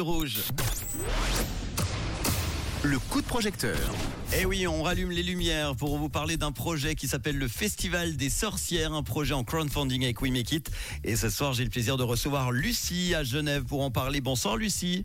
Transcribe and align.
Rouge. 0.00 0.44
Le 2.84 3.00
coup 3.00 3.20
de 3.20 3.26
projecteur. 3.26 3.76
Eh 4.38 4.44
oui, 4.44 4.64
on 4.68 4.84
rallume 4.84 5.10
les 5.10 5.24
lumières 5.24 5.74
pour 5.74 5.98
vous 5.98 6.08
parler 6.08 6.36
d'un 6.36 6.52
projet 6.52 6.94
qui 6.94 7.08
s'appelle 7.08 7.36
le 7.36 7.48
Festival 7.48 8.16
des 8.16 8.30
Sorcières, 8.30 8.92
un 8.92 9.02
projet 9.02 9.34
en 9.34 9.42
crowdfunding 9.42 10.04
avec 10.04 10.22
We 10.22 10.30
Make 10.30 10.52
It. 10.52 10.70
Et 11.02 11.16
ce 11.16 11.28
soir, 11.28 11.52
j'ai 11.52 11.64
le 11.64 11.70
plaisir 11.70 11.96
de 11.96 12.04
recevoir 12.04 12.52
Lucie 12.52 13.12
à 13.16 13.24
Genève 13.24 13.64
pour 13.64 13.82
en 13.82 13.90
parler. 13.90 14.20
Bonsoir 14.20 14.56
Lucie. 14.56 15.04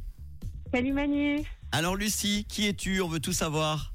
Salut 0.72 0.94
Manu, 0.94 1.42
Alors 1.72 1.96
Lucie, 1.96 2.46
qui 2.48 2.68
es-tu? 2.68 3.02
On 3.02 3.08
veut 3.08 3.20
tout 3.20 3.34
savoir. 3.34 3.93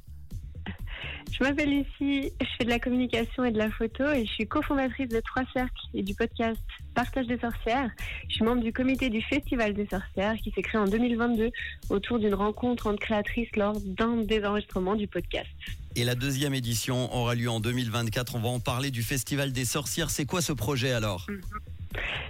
Je 1.39 1.45
m'appelle 1.45 1.71
Lucie, 1.71 2.33
je 2.41 2.47
fais 2.59 2.65
de 2.65 2.69
la 2.69 2.81
communication 2.81 3.45
et 3.45 3.53
de 3.53 3.59
la 3.59 3.71
photo 3.71 4.05
et 4.11 4.27
je 4.27 4.33
suis 4.33 4.47
cofondatrice 4.47 5.09
de 5.09 5.21
Trois 5.21 5.45
Cercles 5.53 5.87
et 5.95 6.03
du 6.03 6.15
podcast 6.15 6.61
Partage 6.95 7.27
des 7.27 7.39
sorcières. 7.39 7.91
Je 8.29 8.35
suis 8.35 8.45
membre 8.45 8.63
du 8.63 8.73
comité 8.73 9.09
du 9.09 9.23
Festival 9.23 9.73
des 9.73 9.87
sorcières 9.87 10.35
qui 10.37 10.51
s'est 10.51 10.63
créé 10.63 10.81
en 10.81 10.87
2022 10.87 11.51
autour 11.91 12.19
d'une 12.19 12.35
rencontre 12.35 12.89
entre 12.89 13.01
créatrices 13.01 13.55
lors 13.55 13.79
d'un 13.81 14.17
des 14.17 14.45
enregistrements 14.45 14.97
du 14.97 15.07
podcast. 15.07 15.49
Et 15.95 16.05
la 16.05 16.17
deuxième 16.17 16.55
édition 16.55 17.15
aura 17.15 17.35
lieu 17.37 17.51
en 17.51 17.61
2024. 17.61 18.35
On 18.35 18.41
va 18.41 18.49
en 18.49 18.61
parler 18.61 18.91
du 18.91 19.03
Festival 19.03 19.53
des 19.53 19.65
Sorcières. 19.65 20.11
C'est 20.11 20.27
quoi 20.27 20.43
ce 20.43 20.53
projet 20.53 20.93
alors? 20.93 21.27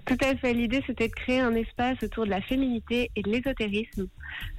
Tout 0.06 0.16
à 0.22 0.36
fait, 0.36 0.54
l'idée 0.54 0.82
c'était 0.86 1.08
de 1.08 1.12
créer 1.12 1.40
un 1.40 1.54
espace 1.54 2.02
autour 2.02 2.24
de 2.24 2.30
la 2.30 2.40
féminité 2.40 3.10
et 3.16 3.22
de 3.22 3.30
l'ésotérisme. 3.30 4.08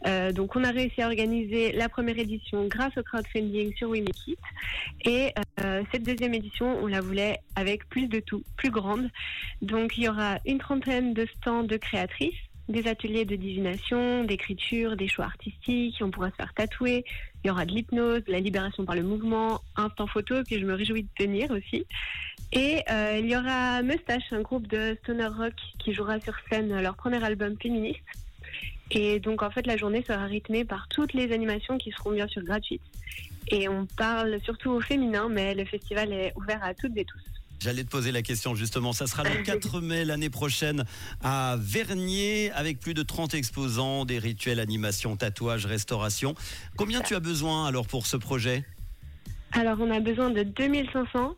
Euh, 0.06 0.32
donc 0.32 0.56
on 0.56 0.64
a 0.64 0.72
réussi 0.72 1.02
à 1.02 1.08
organiser 1.08 1.72
la 1.72 1.90
première 1.90 2.18
édition 2.18 2.68
grâce 2.68 2.96
au 2.98 3.04
crowdfunding 3.04 3.74
sur 3.76 3.90
We. 3.90 4.04
Et 5.06 5.34
euh, 5.62 5.84
cette 5.92 6.04
deuxième 6.04 6.34
édition, 6.34 6.78
on 6.82 6.88
la 6.88 7.02
voulait 7.02 7.38
avec 7.56 7.88
plus 7.90 8.08
de 8.08 8.20
tout, 8.20 8.44
plus 8.58 8.72
grande. 8.72 9.10
Donc 9.62 9.98
il 9.98 10.04
y 10.04 10.10
aura 10.10 10.38
une 10.46 10.60
trentaine 10.60 11.14
de 11.14 11.26
stands 11.38 11.64
de 11.64 11.78
créatrices, 11.78 12.36
des 12.68 12.88
ateliers 12.88 13.26
de 13.26 13.36
divination, 13.36 14.24
d'écriture, 14.24 14.96
des 14.96 15.08
choix 15.08 15.26
artistiques, 15.26 15.98
on 16.02 16.12
pourra 16.12 16.30
se 16.30 16.36
faire 16.36 16.54
tatouer, 16.54 17.04
il 17.44 17.48
y 17.48 17.52
aura 17.52 17.66
de 17.66 17.72
l'hypnose, 17.72 18.22
la 18.28 18.40
libération 18.40 18.86
par 18.86 18.96
le 18.96 19.04
mouvement, 19.04 19.62
instant 19.76 20.08
photo 20.08 20.44
que 20.44 20.60
je 20.60 20.66
me 20.66 20.76
réjouis 20.76 21.04
de 21.04 21.10
tenir 21.18 21.50
aussi. 21.52 21.86
Et 22.52 22.84
euh, 22.90 23.20
il 23.20 23.30
y 23.30 23.36
aura 23.36 23.82
Mustache, 23.84 24.24
un 24.32 24.42
groupe 24.42 24.68
de 24.68 24.98
stoner 25.04 25.28
rock 25.28 25.54
qui 25.78 25.94
jouera 25.94 26.20
sur 26.20 26.34
scène 26.50 26.82
leur 26.82 26.96
premier 26.96 27.24
album 27.24 27.56
féministe. 27.62 28.00
Et 28.92 29.20
donc 29.20 29.44
en 29.44 29.52
fait 29.52 29.68
la 29.68 29.78
journée 29.78 30.04
sera 30.08 30.26
rythmée 30.26 30.66
par 30.66 30.88
toutes 30.88 31.14
les 31.14 31.32
animations 31.32 31.78
qui 31.78 31.92
seront 31.92 32.12
bien 32.12 32.28
sûr 32.28 32.44
gratuites. 32.44 32.82
Et 33.50 33.68
on 33.68 33.86
parle 33.98 34.40
surtout 34.44 34.72
au 34.72 34.82
féminin, 34.82 35.28
mais 35.30 35.54
le 35.54 35.66
festival 35.66 36.12
est 36.12 36.34
ouvert 36.36 36.64
à 36.64 36.74
toutes 36.74 36.98
et 36.98 37.06
tous. 37.06 37.22
J'allais 37.60 37.84
te 37.84 37.90
poser 37.90 38.12
la 38.12 38.22
question 38.22 38.56
justement. 38.56 38.94
Ça 38.94 39.06
sera 39.06 39.24
le 39.24 39.44
4 39.44 39.82
mai 39.82 40.06
l'année 40.06 40.30
prochaine 40.32 40.86
à 41.22 41.56
Vernier 41.60 42.52
avec 42.54 42.80
plus 42.80 42.96
de 42.96 43.04
30 43.04 43.36
exposants, 43.36 44.06
des 44.06 44.18
rituels, 44.18 44.60
animations, 44.60 45.16
tatouages, 45.18 45.68
restauration. 45.68 46.34
Combien 46.78 47.02
tu 47.02 47.14
as 47.14 47.20
besoin 47.20 47.68
alors 47.68 47.86
pour 47.86 48.08
ce 48.08 48.18
projet? 48.18 48.66
Alors 49.52 49.78
on 49.80 49.92
a 49.92 50.00
besoin 50.00 50.32
de 50.32 50.42
2500 50.42 51.36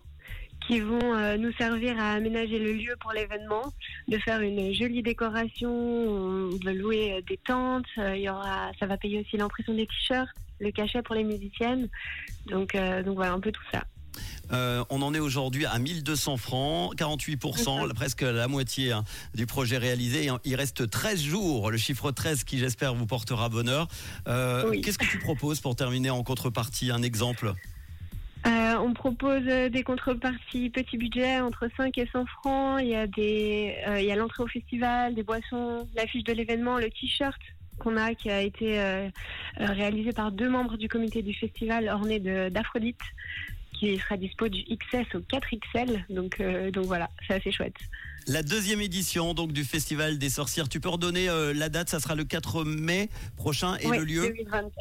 qui 0.71 0.79
vont 0.79 1.13
euh, 1.15 1.35
nous 1.35 1.51
servir 1.53 1.99
à 1.99 2.13
aménager 2.13 2.57
le 2.57 2.71
lieu 2.71 2.95
pour 3.01 3.11
l'événement, 3.11 3.73
de 4.07 4.17
faire 4.19 4.39
une 4.39 4.73
jolie 4.73 5.03
décoration, 5.03 5.69
on 5.69 6.49
va 6.63 6.71
louer 6.71 7.11
euh, 7.17 7.21
des 7.27 7.35
tentes, 7.45 7.83
euh, 7.97 8.15
il 8.15 8.21
y 8.21 8.29
aura, 8.29 8.71
ça 8.79 8.85
va 8.85 8.95
payer 8.95 9.19
aussi 9.19 9.35
l'impression 9.35 9.73
des 9.73 9.85
t-shirts, 9.85 10.29
le 10.61 10.71
cachet 10.71 11.01
pour 11.01 11.15
les 11.15 11.25
musiciennes, 11.25 11.89
donc, 12.45 12.73
euh, 12.75 13.03
donc 13.03 13.15
voilà 13.15 13.33
un 13.33 13.41
peu 13.41 13.51
tout 13.51 13.61
ça. 13.73 13.83
Euh, 14.53 14.83
on 14.89 15.01
en 15.01 15.13
est 15.13 15.19
aujourd'hui 15.19 15.65
à 15.65 15.77
1200 15.77 16.37
francs, 16.37 16.95
48%, 16.95 17.85
la- 17.85 17.93
presque 17.93 18.21
la 18.21 18.47
moitié 18.47 18.93
hein, 18.93 19.03
du 19.35 19.45
projet 19.45 19.77
réalisé. 19.77 20.29
Il 20.45 20.55
reste 20.55 20.89
13 20.89 21.21
jours, 21.21 21.69
le 21.71 21.77
chiffre 21.77 22.11
13 22.11 22.45
qui 22.45 22.59
j'espère 22.59 22.93
vous 22.95 23.05
portera 23.05 23.49
bonheur. 23.49 23.87
Euh, 24.29 24.69
Oui. 24.69 24.79
Qu'est-ce 24.81 24.97
que 24.97 25.05
tu 25.05 25.19
proposes 25.19 25.59
pour 25.59 25.75
terminer 25.75 26.09
en 26.11 26.23
contrepartie 26.23 26.91
Un 26.91 27.01
exemple? 27.01 27.53
Euh, 28.47 28.75
on 28.77 28.93
propose 28.93 29.43
euh, 29.47 29.69
des 29.69 29.83
contreparties 29.83 30.69
petit 30.69 30.97
budget 30.97 31.39
entre 31.41 31.69
5 31.77 31.95
et 31.97 32.07
100 32.11 32.25
francs. 32.25 32.79
Il 32.81 32.89
y 32.89 32.95
a 32.95 33.05
des, 33.05 33.75
euh, 33.87 34.01
il 34.01 34.05
y 34.05 34.11
a 34.11 34.15
l'entrée 34.15 34.43
au 34.43 34.47
festival, 34.47 35.13
des 35.13 35.23
boissons, 35.23 35.87
l'affiche 35.95 36.23
de 36.23 36.33
l'événement, 36.33 36.77
le 36.77 36.89
t-shirt 36.89 37.39
qu'on 37.77 37.97
a 37.97 38.13
qui 38.13 38.29
a 38.29 38.41
été 38.41 38.79
euh, 38.79 39.09
réalisé 39.57 40.11
par 40.11 40.31
deux 40.31 40.49
membres 40.49 40.77
du 40.77 40.87
comité 40.87 41.21
du 41.21 41.33
festival 41.33 41.87
orné 41.87 42.19
d'Aphrodite 42.19 43.01
qui 43.73 43.97
sera 43.97 44.17
dispo 44.17 44.47
du 44.47 44.63
XS 44.63 45.15
au 45.15 45.19
4XL. 45.19 46.03
Donc 46.09 46.39
donc 46.71 46.85
voilà, 46.85 47.09
c'est 47.27 47.33
assez 47.33 47.51
chouette. 47.51 47.77
La 48.27 48.43
deuxième 48.43 48.81
édition 48.81 49.33
donc 49.33 49.51
du 49.51 49.63
Festival 49.63 50.19
des 50.19 50.29
Sorcières. 50.29 50.69
Tu 50.69 50.79
peux 50.79 50.89
redonner 50.89 51.27
euh, 51.27 51.53
la 51.53 51.69
date 51.69 51.89
Ça 51.89 51.99
sera 51.99 52.15
le 52.15 52.23
4 52.23 52.63
mai 52.63 53.09
prochain 53.35 53.75
et 53.77 53.87
le 53.87 54.03
lieu? 54.03 54.21
2024. 54.21 54.71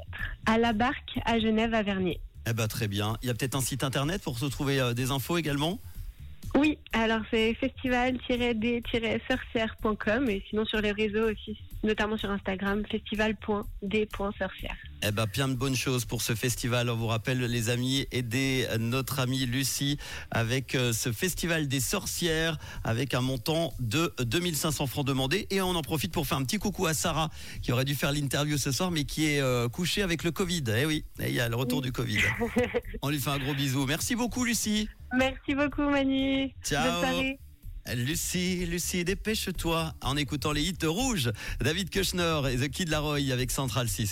À 0.46 0.58
la 0.58 0.72
barque 0.72 1.18
à 1.24 1.38
Genève 1.38 1.72
à 1.72 1.82
Vernier. 1.82 2.20
Eh 2.46 2.52
ben 2.52 2.68
très 2.68 2.86
bien. 2.88 3.16
Il 3.22 3.28
y 3.28 3.30
a 3.30 3.34
peut-être 3.34 3.54
un 3.54 3.60
site 3.60 3.84
internet 3.84 4.22
pour 4.22 4.38
se 4.38 4.46
trouver 4.46 4.80
euh, 4.80 4.94
des 4.94 5.10
infos 5.10 5.36
également? 5.36 5.78
Oui, 6.54 6.78
alors 6.92 7.20
c'est 7.30 7.52
festival-d-sorcière.com 7.54 10.28
et 10.28 10.44
sinon 10.48 10.64
sur 10.64 10.80
les 10.80 10.92
réseaux 10.92 11.30
aussi, 11.30 11.56
notamment 11.84 12.16
sur 12.16 12.30
Instagram, 12.30 12.82
festival.d.sorcière. 12.90 14.76
Eh 15.02 15.12
ben, 15.12 15.26
plein 15.26 15.48
de 15.48 15.54
bonnes 15.54 15.76
choses 15.76 16.04
pour 16.04 16.20
ce 16.20 16.34
festival. 16.34 16.90
On 16.90 16.96
vous 16.96 17.06
rappelle, 17.06 17.40
les 17.40 17.70
amis, 17.70 18.06
aider 18.12 18.66
notre 18.78 19.18
amie 19.20 19.46
Lucie 19.46 19.96
avec 20.30 20.74
euh, 20.74 20.92
ce 20.92 21.10
festival 21.10 21.68
des 21.68 21.80
sorcières 21.80 22.58
avec 22.84 23.14
un 23.14 23.22
montant 23.22 23.72
de 23.80 24.12
2500 24.20 24.86
francs 24.86 25.06
demandés. 25.06 25.46
Et 25.50 25.62
on 25.62 25.70
en 25.70 25.82
profite 25.82 26.12
pour 26.12 26.26
faire 26.26 26.36
un 26.36 26.44
petit 26.44 26.58
coucou 26.58 26.86
à 26.86 26.92
Sarah 26.92 27.30
qui 27.62 27.72
aurait 27.72 27.86
dû 27.86 27.94
faire 27.94 28.12
l'interview 28.12 28.58
ce 28.58 28.72
soir 28.72 28.90
mais 28.90 29.04
qui 29.04 29.26
est 29.26 29.40
euh, 29.40 29.68
couchée 29.68 30.02
avec 30.02 30.22
le 30.22 30.32
Covid. 30.32 30.64
Eh 30.76 30.84
oui, 30.84 31.04
Eh, 31.18 31.28
il 31.28 31.34
y 31.34 31.40
a 31.40 31.48
le 31.48 31.56
retour 31.56 31.80
du 31.80 31.92
Covid. 31.92 32.18
On 33.02 33.08
lui 33.08 33.18
fait 33.18 33.30
un 33.30 33.38
gros 33.38 33.54
bisou. 33.54 33.86
Merci 33.86 34.16
beaucoup, 34.16 34.44
Lucie. 34.44 34.88
Merci 35.16 35.54
beaucoup 35.54 35.88
Manu. 35.88 36.50
Ciao. 36.62 37.02
Lucie, 37.94 38.66
Lucie, 38.66 39.04
dépêche-toi 39.04 39.94
en 40.02 40.16
écoutant 40.16 40.52
les 40.52 40.62
hits 40.62 40.86
rouges. 40.86 41.32
David 41.60 41.90
Kushner 41.90 42.42
et 42.52 42.56
The 42.56 42.68
Kid 42.68 42.88
Laroi 42.88 43.32
avec 43.32 43.50
Central 43.50 43.88
6. 43.88 44.06